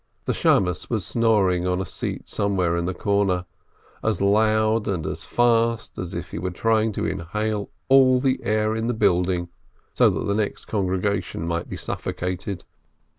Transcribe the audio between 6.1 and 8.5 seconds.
if he were trying to inhale all the